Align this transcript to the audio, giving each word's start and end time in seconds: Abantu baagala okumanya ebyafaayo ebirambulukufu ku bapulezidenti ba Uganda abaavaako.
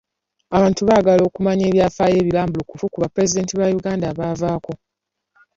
Abantu 0.57 0.81
baagala 0.89 1.21
okumanya 1.29 1.63
ebyafaayo 1.69 2.17
ebirambulukufu 2.19 2.85
ku 2.91 2.97
bapulezidenti 3.03 3.53
ba 3.59 3.67
Uganda 3.77 4.05
abaavaako. 4.11 4.71